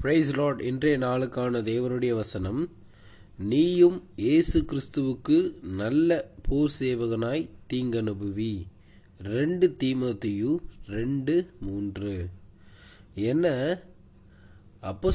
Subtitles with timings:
[0.00, 2.70] Price Lord இன்றைய நாளுக்கான தேவனுடைய வசனம்
[3.38, 8.62] நீயும் இயேசு கிறிஸ்துவுக்கு நல்ல போர் சேவகனாய் தீங்கனுபவி.
[9.18, 12.28] ரெண்டு தீமோத்தேயு ரெண்டு மூன்று.
[13.14, 13.78] என்ன?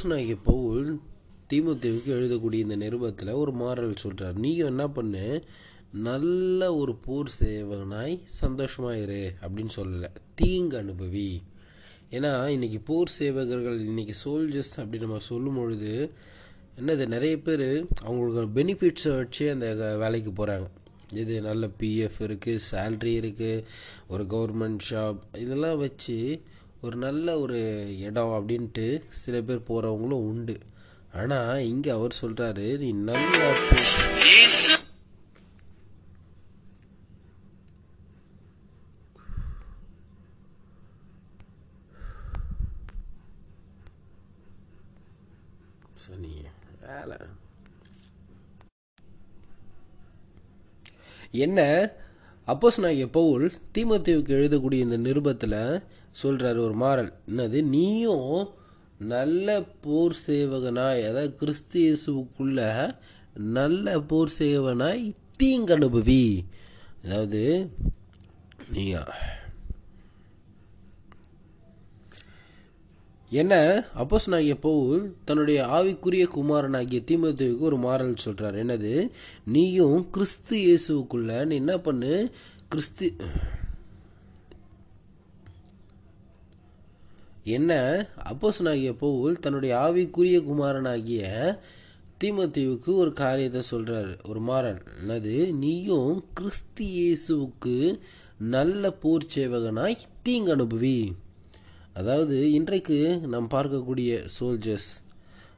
[0.04, 1.00] நாயகி பவுல்
[1.50, 5.44] தீமோத்தேயுவுக்கு எழுதக்கூடிய இந்த நிருபத்தில் ஒரு மாறல் சொல்கிறார் நீயும் என்ன பண்ணு?
[5.94, 10.10] நல்ல ஒரு போர் சேவகனாய் சந்தோஷமா இரு அப்படின்னு சொல்லலை.
[10.36, 11.42] தீங்கு அனுபவி
[12.14, 15.94] ஏன்னா இன்னைக்கு போர் சேவகர்கள் இன்னைக்கு சோல்ஜர்ஸ் அப்படி நம்ம சொல்லும் பொழுது
[16.78, 17.68] என்னது நிறைய பேர்
[18.04, 20.68] அவங்களுக்கு பெனிஃபிட்ஸை வச்சு அந்த க- வேலைக்கு போகிறாங்க
[21.14, 23.64] இது நல்ல பிஎஃப் இருக்குது சேல்ரி இருக்குது
[24.08, 26.18] ஒரு கவர்மெண்ட் ஷாப் இதெல்லாம் வச்சு
[26.82, 27.60] ஒரு நல்ல ஒரு
[28.00, 28.86] இடம் அப்படின்ட்டு
[29.18, 30.56] சில பேர் போகிறவங்களும் உண்டு.
[31.14, 33.50] ஆனால் இங்கே அவர் சொல்கிறாரு நீ நல்லா
[46.08, 47.18] போ- வேலை
[51.32, 51.60] என்ன?
[52.48, 55.58] அப்போஸ் நான் பவுல் தீமத்தேவுக்கு எழுதக்கூடிய இந்த நிருபத்தில்
[56.24, 57.14] சொல்கிறாரு ஒரு மாறல்.
[57.28, 57.62] என்னது?
[57.64, 58.52] நீயும்
[59.00, 59.48] நல்ல
[59.82, 62.60] போர் சேவகனாய் அதாவது கிறிஸ்தியேசுவுக்குள்ள
[63.52, 65.04] நல்ல போர் சேவனாய்
[65.40, 66.24] தீங்கனுபவி
[67.04, 67.42] அதாவது
[68.72, 69.02] நீயா
[73.34, 73.54] என்ன?
[73.98, 79.12] அப்போஸ் நாகிய பவுல் தன்னுடைய ஆவிக்குரிய குமாரனாகிய தீமத்துவுக்கு ஒரு மாறல் சொல்கிறார் என்னது?
[79.46, 82.32] நீயும் கிறிஸ்து இயேசுக்குள்ள நீ என்ன பண்ணு?
[82.70, 83.08] கிறிஸ்து
[87.44, 87.72] என்ன?
[88.26, 91.24] அப்போஸ் நாகிய பவுல் தன்னுடைய ஆவிக்குரிய குமாரனாகிய
[92.24, 94.82] தீமத்தீவுக்கு ஒரு காரியத்தை சொல்கிறார் ஒரு மாறல்.
[95.02, 95.54] என்னது?
[95.54, 98.00] நீயும் கிறிஸ்து இயேசுவுக்கு
[98.38, 100.98] நல்ல போர் சேவகனாய் தீங்கு அனுபவி.
[101.94, 104.92] அதாவது இன்றைக்கு நாம் பார்க்கக்கூடிய சோல்ஜர்ஸ்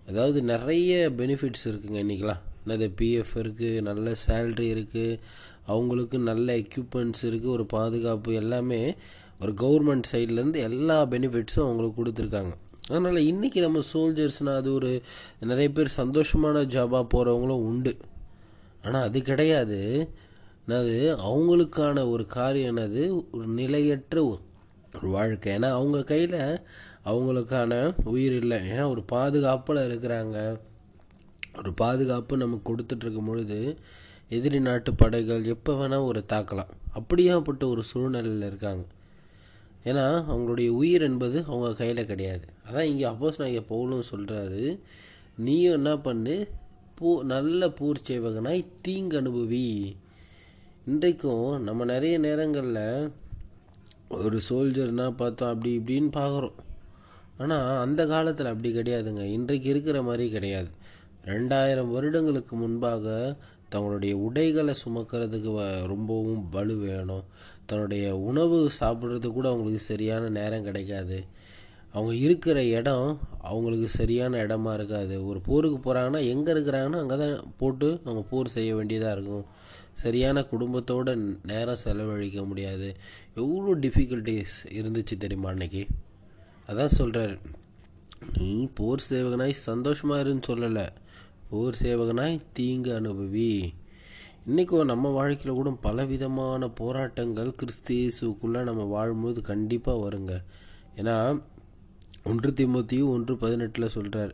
[0.07, 5.19] அதாவது நிறைய பெனிஃபிட்ஸ் இருக்குங்க இன்றைக்கெலாம் என்னது பிஎஃப் இருக்குது நல்ல சேல்ரி இருக்குது
[5.65, 8.95] அவங்களுக்கு நல்ல எக்யூப்மெண்ட்ஸ் இருக்குது ஒரு பாதுகாப்பு எல்லாமே
[9.39, 12.53] ஒரு கவர்மெண்ட் சைட்லேருந்து எல்லா பெனிஃபிட்ஸும் அவங்களுக்கு கொடுத்துருக்காங்க.
[12.87, 15.01] அதனால் இன்றைக்கி நம்ம சோல்ஜர்ஸ்னால் அது ஒரு
[15.39, 17.97] நிறைய பேர் சந்தோஷமான ஜாபாக போகிறவங்களும் உண்டு.
[18.83, 20.09] ஆனால் அது கிடையாது.
[20.67, 20.97] என்னது
[21.29, 24.23] அவங்களுக்கான ஒரு காரியம் என்னது ஒரு நிலையற்ற
[25.01, 25.57] வாழ்க்கை.
[25.57, 26.61] ஏன்னா அவங்க கையில்
[27.05, 28.57] அவங்களுக்கான உயிர் இல்லை.
[28.57, 30.59] ஏன்னா ஒரு பாதுகாப்பில் இருக்கிறாங்க.
[31.57, 33.77] ஒரு பாதுகாப்பு நமக்கு கொடுத்துட்ருக்கும் பொழுது
[34.29, 36.71] எதிரி நாட்டு படைகள் எப்போ வேணால் ஒரு தாக்கலாம்.
[36.95, 38.85] அப்படியாப்பட்ட ஒரு சூழ்நிலையில் இருக்காங்க.
[39.83, 42.45] ஏன்னா அவங்களுடைய உயிர் என்பது அவங்க கையில் கிடையாது.
[42.69, 44.79] அதான் இங்கே அப்போஸ் நான் இங்கே பவுலும் சொல்கிறாரு
[45.37, 46.47] நீயும் என்ன பண்ணு?
[46.95, 49.95] பூ நல்ல பூர் சேவகனாய் தீங்கு அனுபவி
[50.85, 53.11] இன்றைக்கும் நம்ம நிறைய நேரங்களில்
[54.09, 56.51] ஒரு சோல்ஜர்னால் பார்த்தோம் அப்படி இப்படின்னு பார்க்குறோம்.
[57.37, 59.21] ஆனால் அந்த காலத்தில் அப்படி கிடையாதுங்க.
[59.21, 60.67] இன்றைக்கு இருக்கிற மாதிரி கிடையாது.
[61.25, 63.35] ரெண்டாயிரம் வருடங்களுக்கு முன்பாக
[63.69, 67.23] தங்களுடைய உடைகளை சுமக்கிறதுக்கு வ- ரொம்பவும் வலு வேணும்.
[67.65, 71.23] தன்னுடைய உணவு சாப்பிட்றதுக்கு கூட அவங்களுக்கு சரியான நேரம் கிடைக்காது.
[71.93, 75.27] அவங்க இருக்கிற இடம் அவங்களுக்கு சரியான இடமா இருக்காது.
[75.27, 79.45] ஒரு போருக்கு போகிறாங்கன்னா எங்கே இருக்கிறாங்கன்னா அங்கே தான் போட்டு அவங்க போர் செய்ய வேண்டியதாக இருக்கும்.
[80.03, 81.13] சரியான குடும்பத்தோடு
[81.43, 82.87] நேரம் செலவழிக்க முடியாது.
[83.35, 85.83] எவ்வளோ டிஃபிகல்ட்டிஸ் இருந்துச்சு தெரியுமா அன்னைக்கு?
[86.67, 87.35] அதான் சொல்கிறார்
[88.37, 90.85] நீ போர் சேவகனாய் சந்தோஷமாக இருன்னு சொல்லலை.
[91.49, 93.73] போர் சேவகனாய் தீங்கு அனுபவி.
[94.45, 100.33] இன்றைக்கும் நம்ம வாழ்க்கையில் கூட பலவிதமான போராட்டங்கள் கிறிஸ்தியேசுக்குள்ளே நம்ம வாழும்போது கண்டிப்பாக வருங்க.
[100.95, 101.15] ஏன்னா
[102.23, 104.33] ஒன்று திமுத்தியும் ஒன்று பதினெட்டில் சொல்கிறார்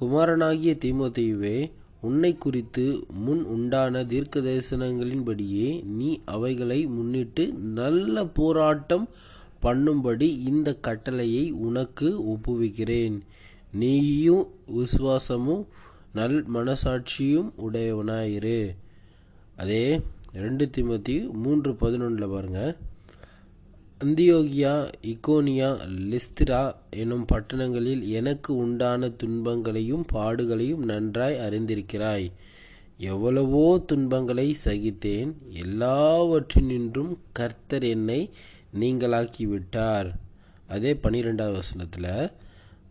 [0.00, 1.56] குமாரனாகிய திமுத்தியுவே
[2.00, 9.08] உன்னை குறித்து முன் உண்டான தீர்க்க தரிசனங்களின்படியே நீ அவைகளை முன்னிட்டு நல்ல போராட்டம்
[9.62, 13.16] பண்ணும்படி இந்த கட்டளையை உனக்கு ஒப்புவிக்கிறேன்.
[13.72, 15.64] நீயும் விசுவாசமும்
[16.14, 18.60] நல் மனசாட்சியும் உடையவனாயிரு.
[19.56, 20.00] அதே
[20.32, 22.76] ரெண்டு திமத்தி மூன்று பதினொன்றில் பாருங்கள்
[24.04, 24.72] அந்தியோகியா
[25.02, 25.68] இக்கோனியா
[26.10, 32.30] லிஸ்திரா எனும் பட்டணங்களில் எனக்கு உண்டான துன்பங்களையும் பாடுகளையும் நன்றாய் அறிந்திருக்கிறாய்.
[32.98, 35.32] எவ்வளவோ துன்பங்களை சகித்தேன்
[35.64, 38.30] எல்லாவற்றினின்றும் கர்த்தர் என்னை
[38.80, 40.10] நீங்களாக்கி விட்டார்
[40.68, 42.32] அதே பனிரெண்டாவது வசனத்தில்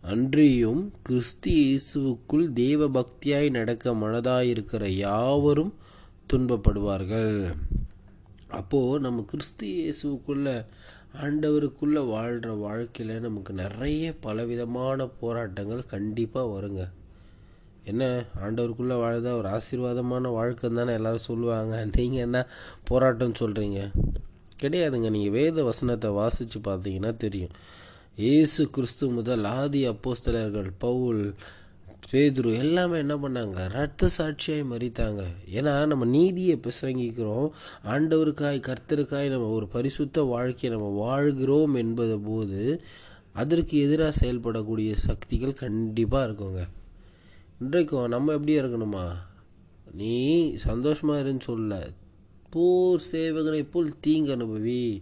[0.02, 5.74] அன்றியும் கிறிஸ்து இயேசுவுக்குள் தேவ பக்தியாய் நடக்க மனதாயிருக்கிற யாவரும்
[6.34, 7.52] துன்பப்படுவார்கள்.
[8.50, 10.66] அப்போது நம்ம கிறிஸ்து இயேசுவுக்குள்ள
[11.22, 16.90] ஆண்டவருக்குள்ளே வாழ்கிற வாழ்க்கையில் நமக்கு நிறைய பலவிதமான போராட்டங்கள் கண்டிப்பாக வருங்க.
[17.84, 18.26] என்ன?
[18.44, 21.86] ஆண்டவருக்குள்ளே வாழ்தா ஒரு ஆசீர்வாதமான வாழ்க்கை தானே எல்லோரும் சொல்லுவாங்க.
[21.96, 22.48] நீங்கள் என்ன
[22.90, 23.92] போராட்டம்னு சொல்கிறீங்க
[24.62, 25.10] கிடையாதுங்க.
[25.10, 27.52] நீங்கள் வேத வசனத்தை வாசித்து பார்த்தீங்கன்னா தெரியும்.
[28.16, 31.36] இயேசு கிறிஸ்து முதல் ஆதி அப்போஸ்தலர்கள் பவுல்
[32.12, 33.70] பேதுரு எல்லாமே என்ன பண்ணாங்க?
[33.70, 35.24] ரத்த சாட்சியாய் மறித்தாங்க.
[35.52, 37.50] ஏன்னா நம்ம நீதியை பிரசங்கிக்கிறோம்.
[37.86, 42.82] ஆண்டவருக்காய் கர்த்தருக்காய் நம்ம ஒரு பரிசுத்த வாழ்க்கையை நம்ம வாழ்கிறோம் என்பது போது
[43.34, 46.68] அதற்கு எதிராக செயல்படக்கூடிய சக்திகள் கண்டிப்பாக இருக்குங்க.
[47.62, 49.06] இன்றைக்கும் நம்ம எப்படி இருக்கணுமா
[49.92, 51.88] நீ சந்தோஷமாக இருன்னு சொல்ல.
[52.50, 55.02] போர் சேவகனை போல் தீங்கு அனுபவி.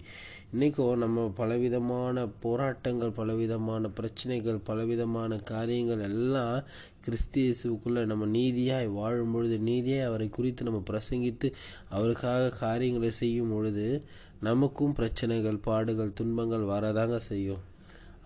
[0.53, 6.57] இன்றைக்கும் நம்ம பலவிதமான போராட்டங்கள் பலவிதமான பிரச்சனைகள் பலவிதமான காரியங்கள் எல்லாம்
[7.06, 11.50] கிறிஸ்தியேசுக்குள்ளே நம்ம நீதியாய் வாழும் பொழுது நீதியாய் அவரை குறித்து நம்ம பிரசங்கித்து
[11.89, 13.88] அவருக்காக காரியங்களை செய்யும் பொழுது
[14.39, 17.63] நமக்கும் பிரச்சனைகள் பாடுகள் துன்பங்கள் வரதாங்க செய்யும்.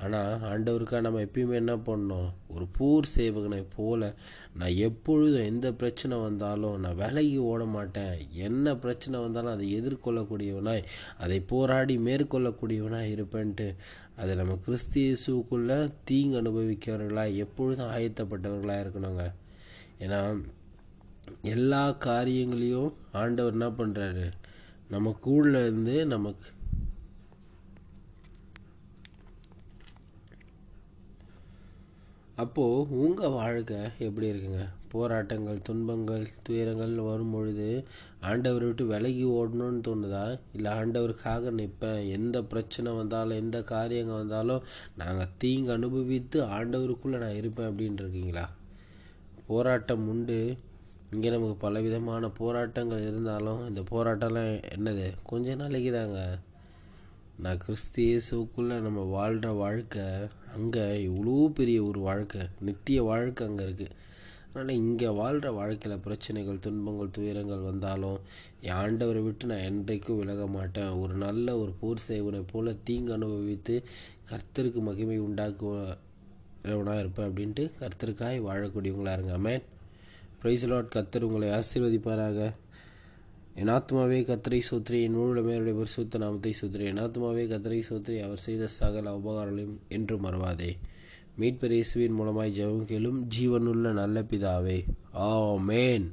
[0.03, 4.01] ஆனால் ஆண்டவருக்காக நம்ம எப்பயுமே என்ன பண்ணோம் ஒரு பூர் சேவகனை போல
[4.57, 8.13] நான் எப்பொழுதும் எந்த பிரச்சனை வந்தாலும் நான் விலகி ஓட மாட்டேன்.
[8.47, 10.87] என்ன பிரச்சனை வந்தாலும் அதை எதிர்கொள்ளக்கூடியவனாய்
[11.17, 13.67] அதை போராடி மேற்கொள்ளக்கூடியவனாய் இருப்பேன்ட்டு.
[14.15, 19.25] அதை நம்ம கிறிஸ்தியேசுக்குள்ளே தீங்கு அனுபவிக்கிறவர்களாக எப்பொழுதும் ஆயத்தப்பட்டவர்களாக இருக்கணுங்க.
[19.99, 20.21] ஏன்னா
[21.55, 24.25] எல்லா காரியங்களையும் ஆண்டவர் என்ன பண்ணுறாரு
[24.93, 26.47] நம்ம கூடலேருந்து நமக்கு
[32.41, 34.63] அப்போது உங்கள் வாழ்க்கை எப்படி இருக்குங்க?
[34.91, 37.67] போராட்டங்கள் துன்பங்கள் துயரங்கள் வரும் பொழுது
[38.21, 40.23] ஆண்டவரை விட்டு விலகி ஓடணும்னு தோணுதா?
[40.53, 42.09] இல்லை ஆண்டவருக்காக நிற்பேன்?
[42.09, 44.63] எந்த பிரச்சனை வந்தாலும் எந்த காரியங்கள் வந்தாலும்
[44.97, 48.45] நாங்கள் தீங்கு அனுபவித்து ஆண்டவருக்குள்ளே நான் இருப்பேன் அப்படின்னு இருக்கீங்களா?
[49.47, 50.39] போராட்டம் உண்டு.
[51.13, 55.07] இங்கே நமக்கு பலவிதமான போராட்டங்கள் இருந்தாலும் இந்த போராட்டம்லாம் என்னது?
[55.23, 56.19] கொஞ்ச நாளைக்கு தாங்க
[57.43, 60.05] நான் கிறிஸ்து இயேசுக்குள்ளே நம்ம வாழ்கிற வாழ்க்கை
[60.55, 63.95] அங்கே இவ்வளோ பெரிய ஒரு வாழ்க்கை நித்திய வாழ்க்கை அங்கே இருக்குது
[64.47, 68.17] அதனால் இங்கே வாழ்கிற வாழ்க்கையில் பிரச்சனைகள் துன்பங்கள் துயரங்கள் வந்தாலும்
[68.67, 70.91] என் ஆண்டவரை விட்டு நான் என்றைக்கும் விலக மாட்டேன்.
[71.01, 73.75] ஒரு நல்ல ஒரு போர் சேவனை போல் தீங்கு அனுபவித்து
[74.31, 79.35] கர்த்தருக்கு மகிமை உண்டாக்குவனாக இருப்பேன் அப்படின்ட்டு கர்த்தருக்காய் வாழக்கூடியவங்களாக இருங்க.
[79.41, 79.65] அமேன்
[80.41, 82.49] ப்ரைஸ் லாட் கர்த்தர் உங்களை ஆசீர்வதிப்பாராக.
[83.59, 86.83] என் ஆத்மாவே கத்திரை சோத்ரி என் முழுமையுடைய பரிசுத்த நாமத்தை சோத்ரி.
[86.83, 90.71] என் ஆத்மாவே கத்தரை சோத்ரி அவர் செய்த சகல உபகாரங்களையும் என்று மறவாதே.
[91.39, 94.77] மீட்பர் இயேசுவின் மூலமாய் ஜெபம் கேளும் ஜீவனுள்ள நல்ல பிதாவே.
[95.15, 96.07] ஆ மேன்